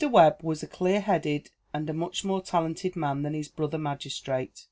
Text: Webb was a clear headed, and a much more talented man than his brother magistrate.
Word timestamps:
Webb 0.09 0.39
was 0.41 0.63
a 0.63 0.67
clear 0.67 0.99
headed, 0.99 1.51
and 1.75 1.87
a 1.87 1.93
much 1.93 2.25
more 2.25 2.41
talented 2.41 2.95
man 2.95 3.21
than 3.21 3.35
his 3.35 3.47
brother 3.49 3.77
magistrate. 3.77 4.59